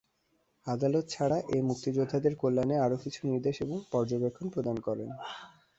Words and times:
আদালত 0.67 1.05
এ 1.05 1.11
ছাড়া 1.11 1.37
মুক্তিযোদ্ধাদের 1.61 2.33
কল্যাণে 2.35 2.75
আরও 2.79 2.97
কিছু 2.97 3.19
নির্দেশ 3.29 3.57
ও 3.65 3.87
পর্যবেক্ষণ 3.91 4.45
প্রদান 4.49 4.77
করেন। 4.79 5.09